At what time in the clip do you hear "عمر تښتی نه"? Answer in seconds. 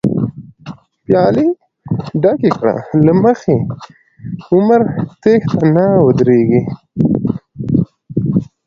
4.49-5.85